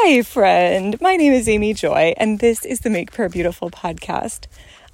Hi, 0.00 0.22
friend. 0.22 0.98
My 1.00 1.16
name 1.16 1.32
is 1.32 1.48
Amy 1.48 1.74
Joy, 1.74 2.14
and 2.16 2.38
this 2.38 2.64
is 2.64 2.80
the 2.80 2.88
Make 2.88 3.10
Prayer 3.10 3.28
Beautiful 3.28 3.68
podcast. 3.68 4.46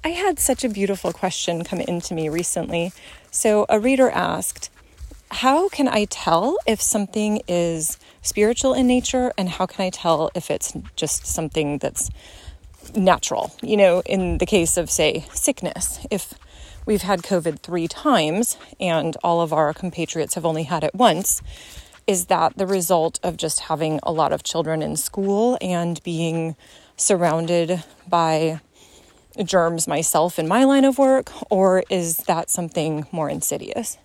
I 0.03 0.09
had 0.09 0.39
such 0.39 0.63
a 0.63 0.69
beautiful 0.69 1.13
question 1.13 1.63
come 1.63 1.79
into 1.79 2.15
me 2.15 2.27
recently. 2.27 2.91
So, 3.29 3.67
a 3.69 3.79
reader 3.79 4.09
asked, 4.09 4.71
How 5.29 5.69
can 5.69 5.87
I 5.87 6.05
tell 6.05 6.57
if 6.65 6.81
something 6.81 7.43
is 7.47 7.99
spiritual 8.23 8.73
in 8.73 8.87
nature, 8.87 9.31
and 9.37 9.47
how 9.47 9.67
can 9.67 9.85
I 9.85 9.91
tell 9.91 10.31
if 10.33 10.49
it's 10.49 10.73
just 10.95 11.27
something 11.27 11.77
that's 11.77 12.09
natural? 12.95 13.55
You 13.61 13.77
know, 13.77 14.01
in 14.07 14.39
the 14.39 14.47
case 14.47 14.75
of, 14.75 14.89
say, 14.89 15.27
sickness, 15.31 16.05
if 16.09 16.33
we've 16.87 17.03
had 17.03 17.21
COVID 17.21 17.59
three 17.59 17.87
times 17.87 18.57
and 18.79 19.15
all 19.23 19.41
of 19.41 19.53
our 19.53 19.71
compatriots 19.71 20.33
have 20.33 20.45
only 20.45 20.63
had 20.63 20.83
it 20.83 20.95
once, 20.95 21.43
is 22.07 22.25
that 22.27 22.57
the 22.57 22.67
result 22.67 23.19
of 23.23 23.37
just 23.37 23.61
having 23.61 23.99
a 24.03 24.11
lot 24.11 24.31
of 24.31 24.43
children 24.43 24.81
in 24.81 24.95
school 24.95 25.57
and 25.61 26.01
being 26.03 26.55
surrounded 26.97 27.83
by 28.07 28.59
germs 29.43 29.87
myself 29.87 30.39
in 30.39 30.47
my 30.47 30.63
line 30.63 30.85
of 30.85 30.97
work, 30.97 31.31
or 31.51 31.83
is 31.89 32.17
that 32.27 32.49
something 32.49 33.05
more 33.11 33.29
insidious? 33.29 33.97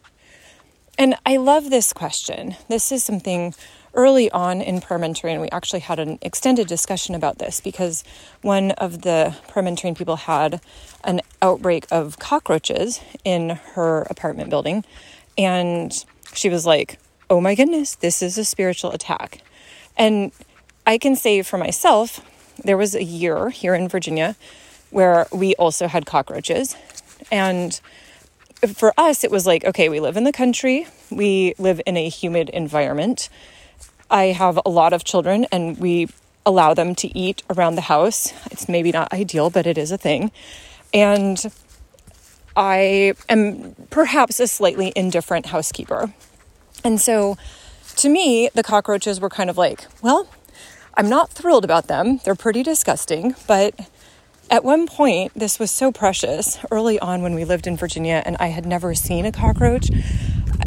And 0.99 1.15
I 1.25 1.37
love 1.37 1.71
this 1.71 1.93
question. 1.93 2.57
This 2.69 2.91
is 2.91 3.05
something 3.05 3.55
early 3.95 4.31
on 4.31 4.61
in 4.61 4.81
prayer 4.81 5.01
mentoring, 5.01 5.41
we 5.41 5.49
actually 5.51 5.81
had 5.81 5.99
an 5.99 6.19
extended 6.23 6.67
discussion 6.67 7.15
about 7.15 7.39
this 7.39 7.61
because 7.61 8.05
one 8.43 8.71
of 8.73 9.03
the 9.03 9.35
prayer 9.49 9.95
people 9.95 10.17
had 10.17 10.61
an 11.05 11.21
outbreak 11.43 11.87
of 11.91 12.19
cockroaches 12.19 13.01
in 13.25 13.51
her 13.75 14.03
apartment 14.03 14.51
building. 14.51 14.85
And 15.37 15.93
she 16.35 16.49
was 16.49 16.67
like, 16.67 16.99
oh 17.31 17.41
my 17.41 17.55
goodness, 17.55 17.95
this 17.95 18.23
is 18.23 18.37
a 18.37 18.45
spiritual 18.45 18.91
attack. 18.91 19.41
And 19.97 20.33
I 20.87 20.99
can 20.99 21.15
say 21.15 21.43
for 21.43 21.57
myself, 21.57 22.21
there 22.63 22.77
was 22.77 22.97
a 22.97 23.05
year 23.05 23.51
here 23.51 23.75
in 23.75 23.89
Virginia 23.89 24.37
where 24.91 25.29
we 25.33 25.55
also 25.55 25.87
had 25.87 26.05
cockroaches. 26.05 26.77
And 27.31 27.81
for 28.75 28.93
us, 28.99 29.23
it 29.23 29.31
was 29.31 29.47
like, 29.47 29.65
okay, 29.65 29.89
we 29.89 30.01
live 30.01 30.17
in 30.17 30.25
the 30.25 30.33
country, 30.33 30.89
we 31.11 31.55
live 31.57 31.81
in 31.87 31.97
a 31.97 32.09
humid 32.09 32.51
environment. 32.51 33.29
I 34.11 34.27
have 34.27 34.59
a 34.67 34.69
lot 34.69 34.93
of 34.93 35.05
children, 35.05 35.47
and 35.53 35.79
we 35.79 36.09
allow 36.45 36.75
them 36.75 36.97
to 36.97 37.17
eat 37.17 37.45
around 37.49 37.77
the 37.77 37.83
house. 37.83 38.33
It's 38.51 38.69
maybe 38.69 38.91
not 38.91 39.13
ideal, 39.13 39.51
but 39.51 39.69
it 39.69 39.79
is 39.79 39.93
a 39.93 39.97
thing. 39.97 40.33
And 40.93 41.41
I 42.57 43.15
am 43.29 43.77
perhaps 43.91 44.41
a 44.41 44.49
slightly 44.49 44.93
indifferent 44.97 45.47
housekeeper. 45.47 46.13
And 46.85 47.01
so 47.01 47.37
to 47.97 48.09
me, 48.09 48.49
the 48.55 48.63
cockroaches 48.63 49.21
were 49.21 49.29
kind 49.29 49.51
of 49.51 49.59
like, 49.59 49.87
well, 50.03 50.29
I'm 50.95 51.09
not 51.09 51.31
thrilled 51.31 51.65
about 51.65 51.87
them. 51.87 52.21
They're 52.25 52.35
pretty 52.35 52.63
disgusting. 52.63 53.35
But 53.47 53.79
at 54.51 54.65
one 54.65 54.87
point, 54.87 55.33
this 55.35 55.59
was 55.59 55.71
so 55.71 55.93
precious 55.93 56.59
early 56.71 56.99
on 56.99 57.23
when 57.23 57.35
we 57.35 57.45
lived 57.45 57.67
in 57.67 57.77
Virginia 57.77 58.23
and 58.27 58.37
I 58.41 58.49
had 58.49 58.67
never 58.67 58.95
seen 58.95 59.25
a 59.25 59.33
cockroach. 59.33 59.91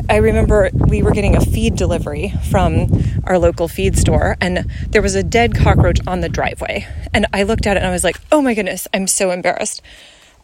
I 0.10 0.18
remember 0.18 0.70
we 0.74 1.02
were 1.02 1.12
getting 1.12 1.36
a 1.36 1.42
feed 1.42 1.76
delivery 1.76 2.34
from 2.50 2.88
our 3.24 3.40
local 3.40 3.68
feed 3.68 3.98
store, 3.98 4.36
and 4.42 4.70
there 4.90 5.02
was 5.02 5.16
a 5.16 5.24
dead 5.24 5.56
cockroach 5.56 6.00
on 6.06 6.20
the 6.22 6.30
driveway. 6.30 6.88
And 7.14 7.26
I 7.34 7.44
looked 7.44 7.66
at 7.68 7.78
it 7.78 7.80
and 7.80 7.88
I 7.88 7.92
was 7.92 8.04
like, 8.04 8.20
oh 8.32 8.42
my 8.42 8.54
goodness, 8.54 8.88
I'm 8.94 9.08
so 9.08 9.32
embarrassed. 9.32 9.82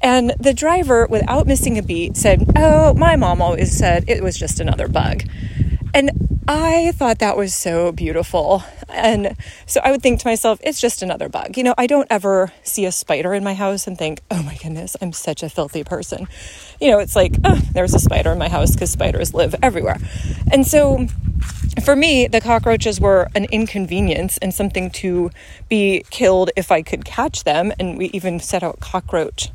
And 0.01 0.33
the 0.39 0.53
driver, 0.53 1.07
without 1.09 1.47
missing 1.47 1.77
a 1.77 1.83
beat, 1.83 2.15
said, 2.15 2.51
Oh, 2.55 2.93
my 2.93 3.15
mom 3.15 3.41
always 3.41 3.75
said 3.77 4.05
it 4.07 4.23
was 4.23 4.37
just 4.37 4.59
another 4.59 4.87
bug. 4.87 5.23
And 5.93 6.11
I 6.47 6.93
thought 6.93 7.19
that 7.19 7.37
was 7.37 7.53
so 7.53 7.91
beautiful. 7.91 8.63
And 8.87 9.35
so 9.67 9.81
I 9.83 9.91
would 9.91 10.01
think 10.01 10.19
to 10.21 10.27
myself, 10.27 10.59
it's 10.63 10.81
just 10.81 11.03
another 11.03 11.29
bug. 11.29 11.57
You 11.57 11.63
know, 11.63 11.75
I 11.77 11.85
don't 11.85 12.07
ever 12.09 12.51
see 12.63 12.85
a 12.85 12.91
spider 12.91 13.33
in 13.33 13.43
my 13.43 13.53
house 13.53 13.85
and 13.85 13.97
think, 13.97 14.21
oh 14.31 14.41
my 14.41 14.55
goodness, 14.55 14.97
I'm 14.99 15.13
such 15.13 15.43
a 15.43 15.49
filthy 15.49 15.83
person. 15.83 16.27
You 16.81 16.89
know, 16.89 16.99
it's 16.99 17.15
like, 17.15 17.35
oh, 17.43 17.61
there's 17.73 17.93
a 17.93 17.99
spider 17.99 18.31
in 18.31 18.39
my 18.39 18.49
house 18.49 18.71
because 18.71 18.89
spiders 18.89 19.33
live 19.33 19.55
everywhere. 19.61 19.97
And 20.51 20.65
so 20.65 21.05
for 21.83 21.95
me, 21.95 22.27
the 22.27 22.41
cockroaches 22.41 22.99
were 22.99 23.27
an 23.35 23.45
inconvenience 23.51 24.37
and 24.39 24.53
something 24.53 24.89
to 24.91 25.29
be 25.69 26.03
killed 26.09 26.49
if 26.55 26.71
I 26.71 26.81
could 26.81 27.05
catch 27.05 27.43
them. 27.43 27.71
And 27.79 27.97
we 27.97 28.05
even 28.07 28.39
set 28.39 28.63
out 28.63 28.79
cockroach 28.79 29.51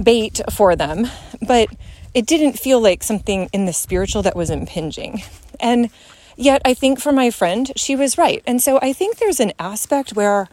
bait 0.00 0.40
for 0.50 0.76
them. 0.76 1.08
But 1.40 1.68
it 2.14 2.26
didn't 2.26 2.58
feel 2.58 2.80
like 2.80 3.02
something 3.02 3.48
in 3.52 3.66
the 3.66 3.72
spiritual 3.72 4.22
that 4.22 4.36
was 4.36 4.50
impinging. 4.50 5.22
And 5.60 5.90
yet, 6.36 6.60
I 6.64 6.74
think 6.74 7.00
for 7.00 7.12
my 7.12 7.30
friend, 7.30 7.70
she 7.76 7.96
was 7.96 8.18
right. 8.18 8.42
And 8.46 8.60
so 8.60 8.78
I 8.82 8.92
think 8.92 9.18
there's 9.18 9.40
an 9.40 9.52
aspect 9.58 10.12
where 10.14 10.48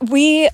we, 0.00 0.48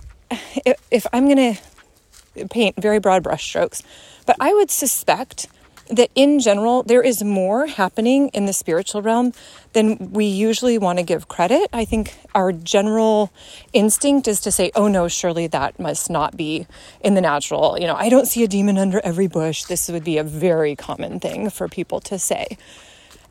if 0.90 1.06
I'm 1.12 1.26
going 1.26 1.54
to 1.54 2.46
paint 2.48 2.76
very 2.76 2.98
broad 2.98 3.24
brushstrokes, 3.24 3.82
but 4.26 4.36
I 4.38 4.52
would 4.52 4.70
suspect 4.70 5.48
that 5.90 6.10
in 6.14 6.38
general, 6.38 6.82
there 6.82 7.02
is 7.02 7.22
more 7.22 7.66
happening 7.66 8.28
in 8.28 8.46
the 8.46 8.52
spiritual 8.52 9.02
realm 9.02 9.32
than 9.72 10.12
we 10.12 10.26
usually 10.26 10.78
want 10.78 10.98
to 10.98 11.04
give 11.04 11.28
credit. 11.28 11.68
I 11.72 11.84
think 11.84 12.14
our 12.34 12.52
general 12.52 13.32
instinct 13.72 14.28
is 14.28 14.40
to 14.40 14.52
say, 14.52 14.70
oh 14.74 14.88
no, 14.88 15.08
surely 15.08 15.46
that 15.46 15.78
must 15.78 16.10
not 16.10 16.36
be 16.36 16.66
in 17.00 17.14
the 17.14 17.20
natural. 17.20 17.78
You 17.78 17.86
know, 17.86 17.94
I 17.94 18.08
don't 18.08 18.26
see 18.26 18.44
a 18.44 18.48
demon 18.48 18.78
under 18.78 19.00
every 19.00 19.26
bush. 19.26 19.64
This 19.64 19.88
would 19.88 20.04
be 20.04 20.18
a 20.18 20.24
very 20.24 20.76
common 20.76 21.20
thing 21.20 21.50
for 21.50 21.68
people 21.68 22.00
to 22.00 22.18
say. 22.18 22.58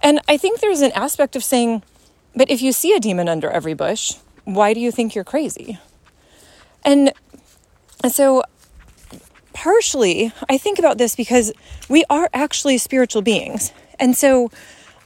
And 0.02 0.20
I 0.28 0.38
think 0.38 0.60
there's 0.60 0.82
an 0.82 0.92
aspect 0.94 1.36
of 1.36 1.44
saying, 1.44 1.84
but 2.36 2.50
if 2.52 2.62
you 2.62 2.72
see 2.72 2.94
a 2.94 3.00
demon 3.00 3.28
under 3.28 3.50
every 3.50 3.74
bush, 3.74 4.14
why 4.44 4.74
do 4.74 4.80
you 4.80 4.92
think 4.92 5.16
you're 5.16 5.24
crazy? 5.24 5.80
And, 6.86 7.12
so 8.10 8.44
partially, 9.58 10.32
I 10.48 10.60
think 10.60 10.78
about 10.78 11.00
this 11.00 11.16
because 11.16 11.52
we 11.90 12.04
are 12.12 12.30
actually 12.32 12.78
spiritual 12.78 13.24
beings. 13.24 13.74
And 14.00 14.16
so 14.16 14.52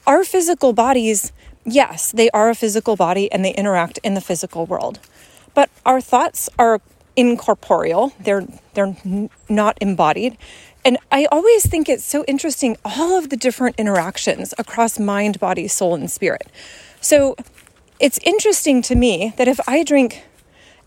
our 0.05 0.25
physical 0.25 0.73
bodies, 0.73 1.31
yes, 1.65 2.11
they 2.11 2.29
are 2.31 2.49
a 2.49 2.55
physical 2.55 2.97
body 2.97 3.31
and 3.31 3.45
they 3.45 3.53
interact 3.53 3.97
in 4.03 4.13
the 4.13 4.19
physical 4.19 4.65
world. 4.65 4.99
But 5.53 5.69
our 5.85 6.01
thoughts 6.01 6.49
are 6.59 6.81
incorporeal. 7.15 8.11
They're 8.19 8.45
they're 8.73 8.95
not 9.47 9.77
embodied. 9.79 10.37
And 10.83 10.97
I 11.11 11.27
always 11.31 11.65
think 11.65 11.87
it's 11.87 12.03
so 12.03 12.25
interesting 12.27 12.75
all 12.83 13.17
of 13.17 13.29
the 13.29 13.37
different 13.37 13.77
interactions 13.77 14.53
across 14.57 14.99
mind, 14.99 15.39
body, 15.39 15.69
soul 15.69 15.95
and 15.95 16.11
spirit. 16.11 16.47
So 16.99 17.37
it's 17.99 18.19
interesting 18.23 18.81
to 18.83 18.95
me 18.95 19.33
that 19.37 19.47
if 19.47 19.61
I 19.65 19.83
drink 19.83 20.23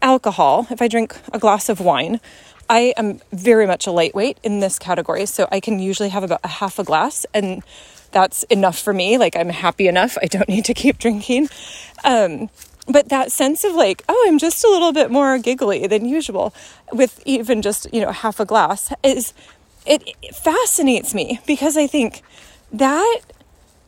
alcohol, 0.03 0.66
if 0.70 0.82
I 0.82 0.88
drink 0.88 1.16
a 1.32 1.38
glass 1.38 1.70
of 1.70 1.80
wine, 1.80 2.20
I 2.69 2.94
am 2.97 3.20
very 3.32 3.66
much 3.66 3.86
a 3.86 3.91
lightweight 3.91 4.38
in 4.42 4.60
this 4.60 4.78
category, 4.78 5.26
so 5.26 5.48
I 5.50 5.60
can 5.60 5.78
usually 5.78 6.08
have 6.08 6.22
about 6.22 6.41
a 6.44 6.48
half 6.48 6.78
a 6.78 6.84
glass, 6.84 7.26
and 7.34 7.62
that's 8.12 8.42
enough 8.44 8.78
for 8.78 8.92
me. 8.92 9.19
Like, 9.19 9.36
I'm 9.36 9.50
happy 9.50 9.88
enough. 9.88 10.16
I 10.22 10.26
don't 10.26 10.48
need 10.54 10.64
to 10.66 10.74
keep 10.74 10.98
drinking. 10.98 11.48
Um, 12.04 12.50
but 12.86 13.08
that 13.08 13.32
sense 13.32 13.64
of 13.64 13.74
like, 13.74 14.04
oh, 14.08 14.24
I'm 14.28 14.38
just 14.38 14.64
a 14.64 14.69
little 14.69 14.92
bit 14.92 15.10
more 15.10 15.38
giggly 15.38 15.86
than 15.86 16.06
usual 16.06 16.54
with 16.92 17.22
even 17.24 17.62
just, 17.62 17.92
you 17.92 18.00
know, 18.00 18.12
half 18.12 18.41
a 18.41 18.44
glass 18.44 18.92
is, 19.03 19.32
it, 19.86 20.03
it 20.22 20.34
fascinates 20.34 21.14
me 21.14 21.41
because 21.47 21.76
I 21.76 21.86
think 21.86 22.22
that 22.72 23.20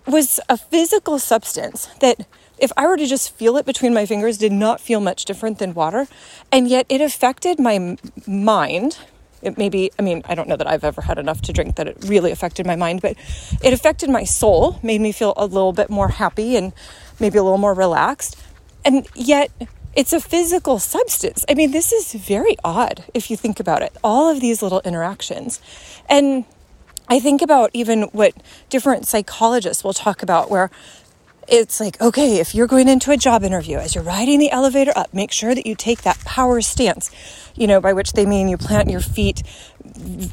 was 0.06 0.40
a 0.48 0.56
physical 0.56 1.18
substance 1.18 1.86
that 2.00 2.26
if 2.58 2.72
I 2.76 2.86
were 2.86 2.96
to 2.96 3.06
just 3.06 3.34
feel 3.34 3.56
it 3.56 3.66
between 3.66 3.92
my 3.92 4.06
fingers, 4.06 4.38
did 4.38 4.52
not 4.52 4.80
feel 4.80 5.00
much 5.00 5.24
different 5.24 5.58
than 5.58 5.74
water. 5.74 6.06
And 6.50 6.68
yet 6.68 6.86
it 6.88 7.00
affected 7.00 7.58
my 7.58 7.96
mind. 8.26 8.98
It 9.42 9.58
maybe, 9.58 9.90
I 9.98 10.02
mean, 10.02 10.22
I 10.24 10.34
don't 10.34 10.48
know 10.48 10.56
that 10.56 10.66
I've 10.66 10.84
ever 10.84 11.02
had 11.02 11.18
enough 11.18 11.42
to 11.42 11.52
drink 11.52 11.76
that 11.76 11.86
it 11.86 11.98
really 12.06 12.30
affected 12.30 12.66
my 12.66 12.76
mind, 12.76 13.02
but 13.02 13.16
it 13.62 13.72
affected 13.72 14.08
my 14.08 14.24
soul, 14.24 14.80
made 14.82 15.00
me 15.00 15.12
feel 15.12 15.34
a 15.36 15.46
little 15.46 15.72
bit 15.72 15.90
more 15.90 16.08
happy 16.08 16.56
and 16.56 16.72
maybe 17.20 17.38
a 17.38 17.42
little 17.42 17.58
more 17.58 17.74
relaxed. 17.74 18.36
And 18.84 19.06
yet 19.14 19.50
it's 19.94 20.12
a 20.12 20.20
physical 20.20 20.78
substance. 20.78 21.44
I 21.48 21.54
mean, 21.54 21.70
this 21.70 21.92
is 21.92 22.12
very 22.12 22.56
odd 22.64 23.04
if 23.14 23.30
you 23.30 23.36
think 23.36 23.60
about 23.60 23.82
it. 23.82 23.96
All 24.02 24.28
of 24.28 24.40
these 24.40 24.62
little 24.62 24.80
interactions. 24.84 25.60
And 26.08 26.44
I 27.08 27.20
think 27.20 27.40
about 27.40 27.70
even 27.72 28.02
what 28.12 28.34
different 28.68 29.06
psychologists 29.06 29.84
will 29.84 29.92
talk 29.92 30.22
about, 30.22 30.50
where 30.50 30.70
it's 31.48 31.80
like, 31.80 32.00
okay, 32.00 32.38
if 32.38 32.54
you're 32.54 32.66
going 32.66 32.88
into 32.88 33.10
a 33.10 33.16
job 33.16 33.42
interview, 33.44 33.78
as 33.78 33.94
you're 33.94 34.04
riding 34.04 34.38
the 34.38 34.50
elevator 34.50 34.92
up, 34.96 35.12
make 35.14 35.30
sure 35.30 35.54
that 35.54 35.66
you 35.66 35.74
take 35.74 36.02
that 36.02 36.18
power 36.24 36.60
stance, 36.60 37.10
you 37.54 37.66
know, 37.66 37.80
by 37.80 37.92
which 37.92 38.12
they 38.12 38.26
mean 38.26 38.48
you 38.48 38.56
plant 38.56 38.90
your 38.90 39.00
feet 39.00 39.42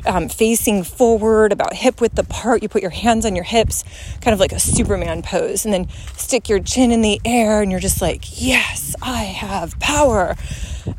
um, 0.05 0.27
facing 0.27 0.83
forward, 0.83 1.51
about 1.51 1.73
hip 1.73 2.01
width 2.01 2.17
apart. 2.17 2.63
You 2.63 2.69
put 2.69 2.81
your 2.81 2.91
hands 2.91 3.25
on 3.25 3.35
your 3.35 3.45
hips, 3.45 3.83
kind 4.21 4.33
of 4.33 4.39
like 4.39 4.51
a 4.51 4.59
Superman 4.59 5.21
pose, 5.21 5.65
and 5.65 5.73
then 5.73 5.87
stick 6.17 6.49
your 6.49 6.59
chin 6.59 6.91
in 6.91 7.01
the 7.01 7.21
air, 7.23 7.61
and 7.61 7.71
you're 7.71 7.79
just 7.79 8.01
like, 8.01 8.41
yes, 8.41 8.95
I 9.01 9.23
have 9.23 9.79
power. 9.79 10.35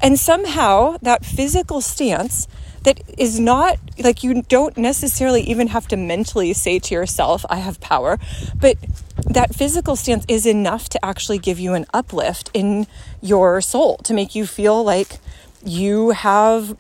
And 0.01 0.19
somehow 0.19 0.97
that 1.03 1.25
physical 1.25 1.81
stance 1.81 2.47
that 2.85 3.01
is 3.19 3.41
not 3.41 3.79
like 3.99 4.23
you 4.23 4.43
don't 4.43 4.77
necessarily 4.77 5.43
even 5.43 5.69
have 5.69 5.89
to 5.89 5.97
mentally 5.97 6.53
say 6.53 6.79
to 6.79 6.95
yourself, 6.95 7.45
I 7.49 7.57
have 7.57 7.81
power, 7.81 8.19
but 8.61 8.77
that 9.25 9.55
physical 9.55 9.97
stance 9.97 10.25
is 10.29 10.47
enough 10.47 10.89
to 10.91 11.05
actually 11.05 11.39
give 11.39 11.59
you 11.59 11.75
an 11.75 11.87
uplift 11.95 12.51
in 12.55 12.87
your 13.21 13.61
soul, 13.61 13.97
to 13.99 14.15
make 14.15 14.35
you 14.35 14.47
feel 14.47 14.83
like 14.85 15.19
you 15.65 16.11
have 16.11 16.77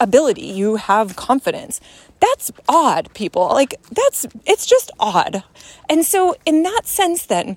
ability, 0.00 0.42
you 0.46 0.76
have 0.76 1.16
confidence. 1.16 1.80
That's 2.20 2.50
odd, 2.68 3.12
people. 3.14 3.48
Like, 3.48 3.80
that's, 3.90 4.26
it's 4.46 4.66
just 4.66 4.90
odd. 4.98 5.44
And 5.88 6.04
so, 6.04 6.34
in 6.44 6.62
that 6.62 6.82
sense, 6.84 7.26
then, 7.26 7.56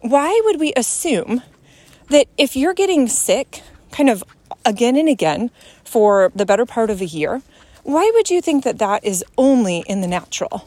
why 0.00 0.40
would 0.44 0.60
we 0.60 0.72
assume 0.76 1.42
that 2.08 2.26
if 2.38 2.56
you're 2.56 2.74
getting 2.74 3.08
sick 3.08 3.62
kind 3.90 4.08
of 4.08 4.22
again 4.64 4.96
and 4.96 5.08
again 5.08 5.50
for 5.84 6.30
the 6.34 6.46
better 6.46 6.66
part 6.66 6.90
of 6.90 7.00
a 7.00 7.06
year, 7.06 7.42
why 7.82 8.10
would 8.14 8.30
you 8.30 8.40
think 8.40 8.64
that 8.64 8.78
that 8.78 9.04
is 9.04 9.24
only 9.38 9.84
in 9.86 10.00
the 10.00 10.08
natural? 10.08 10.66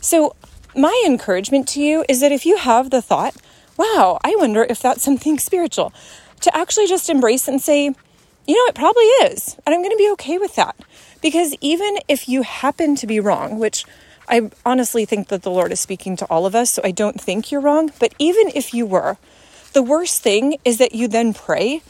So, 0.00 0.34
my 0.74 1.02
encouragement 1.06 1.68
to 1.68 1.80
you 1.80 2.04
is 2.08 2.20
that 2.20 2.32
if 2.32 2.46
you 2.46 2.56
have 2.56 2.90
the 2.90 3.02
thought, 3.02 3.34
wow, 3.76 4.18
I 4.24 4.34
wonder 4.38 4.66
if 4.68 4.80
that's 4.80 5.02
something 5.02 5.38
spiritual, 5.38 5.92
to 6.40 6.56
actually 6.56 6.86
just 6.86 7.10
embrace 7.10 7.48
and 7.48 7.60
say, 7.60 7.84
you 8.46 8.54
know, 8.54 8.68
it 8.68 8.74
probably 8.74 9.04
is. 9.04 9.56
And 9.64 9.74
I'm 9.74 9.80
going 9.80 9.92
to 9.92 9.96
be 9.96 10.10
okay 10.12 10.38
with 10.38 10.56
that. 10.56 10.76
Because 11.20 11.54
even 11.60 11.98
if 12.08 12.28
you 12.28 12.42
happen 12.42 12.96
to 12.96 13.06
be 13.06 13.20
wrong, 13.20 13.58
which 13.58 13.84
I 14.28 14.50
honestly 14.66 15.04
think 15.04 15.28
that 15.28 15.42
the 15.42 15.50
Lord 15.50 15.72
is 15.72 15.80
speaking 15.80 16.16
to 16.16 16.26
all 16.26 16.46
of 16.46 16.54
us, 16.54 16.70
so 16.70 16.82
I 16.84 16.90
don't 16.90 17.20
think 17.20 17.52
you're 17.52 17.60
wrong, 17.60 17.92
but 18.00 18.14
even 18.18 18.50
if 18.54 18.74
you 18.74 18.86
were, 18.86 19.18
the 19.72 19.82
worst 19.82 20.22
thing 20.22 20.56
is 20.64 20.78
that 20.78 20.94
you 20.94 21.06
then 21.06 21.32
pray 21.32 21.82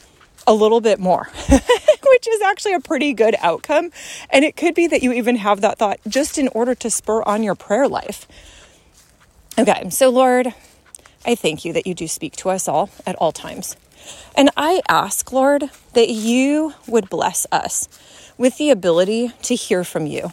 a 0.47 0.53
little 0.53 0.81
bit 0.81 0.99
more, 0.99 1.29
which 1.49 2.29
is 2.29 2.41
actually 2.43 2.75
a 2.75 2.81
pretty 2.81 3.13
good 3.13 3.37
outcome. 3.41 3.91
And 4.29 4.45
it 4.45 4.57
could 4.57 4.75
be 4.75 4.87
that 4.89 5.03
you 5.03 5.13
even 5.13 5.37
have 5.37 5.61
that 5.61 5.79
thought 5.79 6.01
just 6.07 6.37
in 6.37 6.49
order 6.49 6.75
to 6.75 6.91
spur 6.91 7.23
on 7.23 7.43
your 7.43 7.55
prayer 7.55 7.89
life. 7.89 8.27
Okay, 9.59 9.91
so 9.91 10.09
Lord, 10.09 10.55
I 11.27 11.35
thank 11.35 11.65
you 11.67 11.75
that 11.75 11.87
you 11.87 11.93
do 11.93 12.09
speak 12.09 12.37
to 12.37 12.49
us 12.49 12.67
all 12.67 12.89
at 13.07 13.17
all 13.17 13.33
times. 13.33 13.77
And 14.35 14.49
I 14.57 14.81
ask, 14.89 15.31
Lord, 15.31 15.71
that 15.93 16.09
you 16.09 16.73
would 16.89 17.11
bless 17.11 17.47
us 17.53 17.87
with 18.39 18.57
the 18.57 18.71
ability 18.71 19.31
to 19.43 19.55
hear 19.55 19.85
from 19.85 20.07
you. 20.07 20.33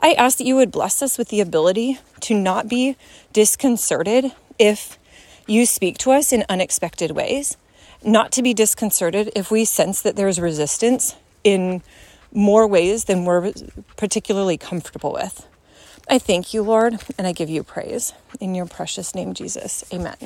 I 0.00 0.12
ask 0.12 0.36
that 0.36 0.44
you 0.44 0.56
would 0.56 0.70
bless 0.70 1.00
us 1.00 1.16
with 1.16 1.28
the 1.28 1.40
ability 1.40 1.98
to 2.20 2.34
not 2.34 2.68
be 2.68 2.96
disconcerted 3.32 4.32
if 4.58 4.98
you 5.46 5.64
speak 5.64 5.96
to 5.98 6.12
us 6.12 6.30
in 6.30 6.44
unexpected 6.50 7.12
ways, 7.12 7.56
not 8.04 8.32
to 8.32 8.42
be 8.42 8.52
disconcerted 8.52 9.32
if 9.34 9.50
we 9.50 9.64
sense 9.64 10.02
that 10.02 10.16
there's 10.16 10.38
resistance 10.38 11.16
in 11.42 11.82
more 12.32 12.66
ways 12.66 13.04
than 13.04 13.24
we're 13.24 13.52
particularly 13.96 14.58
comfortable 14.58 15.12
with. 15.12 15.46
I 16.08 16.18
thank 16.18 16.54
you, 16.54 16.62
Lord, 16.62 16.98
and 17.18 17.26
I 17.26 17.32
give 17.32 17.50
you 17.50 17.62
praise. 17.64 18.12
In 18.40 18.54
your 18.54 18.66
precious 18.66 19.14
name, 19.14 19.34
Jesus. 19.34 19.84
Amen. 19.92 20.16